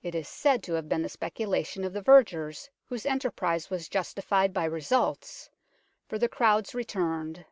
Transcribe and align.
It 0.00 0.14
is 0.14 0.28
said 0.28 0.62
to 0.62 0.74
have 0.74 0.88
been 0.88 1.02
the 1.02 1.08
speculation 1.08 1.82
of 1.82 1.92
the 1.92 2.00
vergers, 2.02 2.70
whose 2.84 3.04
enterprise 3.04 3.68
was 3.68 3.88
justified 3.88 4.52
by 4.52 4.62
results, 4.64 5.50
for 6.06 6.20
the 6.20 6.28
crowds 6.28 6.72
returned. 6.72 7.44